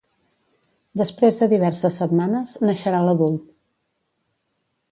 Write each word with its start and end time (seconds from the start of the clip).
Després 1.01 1.35
de 1.41 1.49
diverses 1.51 1.99
setmanes 2.01 2.55
naixerà 2.69 3.05
l'adult. 3.09 3.45